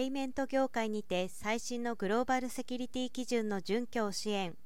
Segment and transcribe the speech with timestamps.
[0.00, 4.56] ペイメント業界にて最新のグローバルセキュリティ基準の準拠を支援。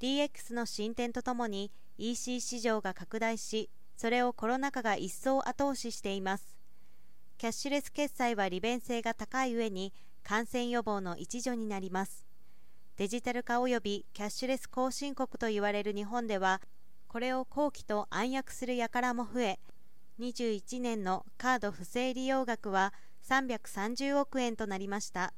[0.00, 6.56] DX の進展とともに EC 市場が拡大しそれをコロナ禍が一層後押ししています。
[7.38, 9.92] キャッシュレス決済は利便性が高い上に
[10.22, 12.24] 感染予防の一助になります。
[12.98, 16.60] デジタル化及びキャッシュレス後進国と言われる日本では
[17.08, 19.58] これを後期と暗躍する輩も増え
[20.20, 22.94] 21年のカード不正利用額は
[23.28, 25.32] 330億円となりました。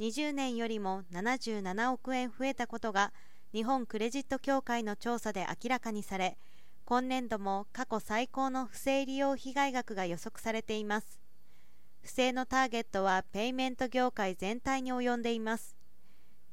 [0.00, 3.12] 20年よりも77億円増えたことが
[3.52, 6.38] 日本クレジット協会の調査で明らかにされ
[6.84, 11.20] 今年度も過去最高の不正利用被害額が予測されています。
[12.02, 15.76] 不正のターゲットはペイメント業界全体に及んでいます。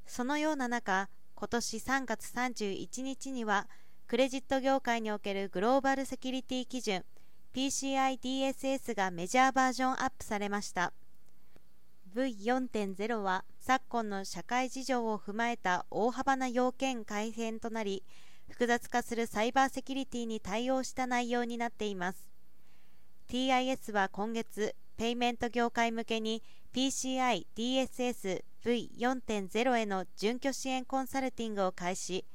[0.05, 3.67] そのような中今年3月31日には
[4.07, 7.03] クレジット業界におけるグローバルセキュリティ基準
[7.51, 10.93] PCI DSS がメジャーバージョンアップされました。
[12.15, 18.03] V4.0 は昨今の社会事情を踏まえた大幅な要件改変となり
[18.49, 22.29] 複雑化するサイバーセキュリティに対応した内容になっています。
[23.29, 26.43] TIS は今月ペイメント業界向けに
[26.75, 32.25] PCI DSS V4.0 への準拠支援コンサルティングを開始。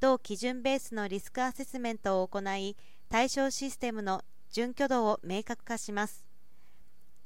[0.00, 2.76] 同基準ベースのリスクアセスメントを行い
[3.10, 6.24] 対象システムの準拠度を明確化します。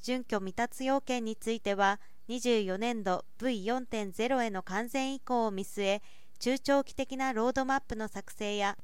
[0.03, 6.03] 準拠未達要件については24年度 V4.0 への完全移行を見据え
[6.39, 8.77] 中長期的なロードマップの作成や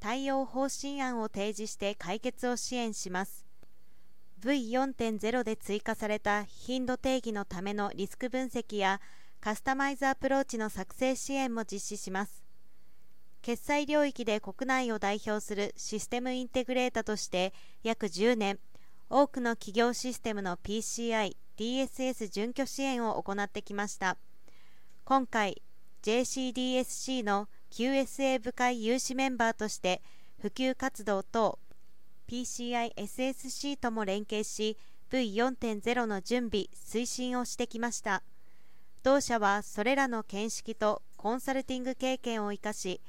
[0.00, 3.46] 対応方針案を提示して解決を支援します。
[4.42, 9.00] V4.0 で追加された頻度定義のためのリスク分析や
[9.40, 12.45] カスタマイズアプローチの作成支援も実施します。
[13.46, 18.58] 決済領域で国内を代表するシステムインテグレータとして約10年
[19.08, 24.16] 多くの企業システムの PCI、DSS 準拠支援を行ってきました。
[25.04, 25.62] 今回
[26.02, 30.02] JCDSC の QSA 部会有志メンバーとして
[30.42, 31.60] 普及活動等
[32.26, 34.76] PCI-SSC とも連携し
[35.12, 38.24] V4.0 の準備推進をしてきました。
[39.04, 43.00] 同社はそれらの見識とコンサルティング経験を生かし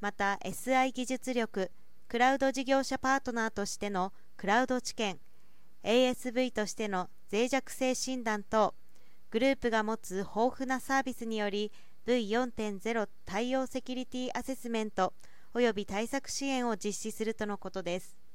[0.00, 1.70] また SI 技術力
[2.08, 5.18] クラウド事業者パートナーとしてのクラウド知見
[5.82, 8.74] ASV としての脆弱性診断等
[9.30, 11.72] グループが持つ豊富なサービスにより
[12.06, 15.12] V4.0 対応セキュリティアセスメント
[15.54, 18.25] および対策支援を実施するとのことです。